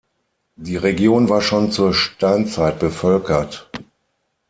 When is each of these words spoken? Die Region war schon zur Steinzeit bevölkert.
Die 0.55 0.77
Region 0.77 1.29
war 1.29 1.43
schon 1.43 1.69
zur 1.71 1.93
Steinzeit 1.93 2.79
bevölkert. 2.79 3.69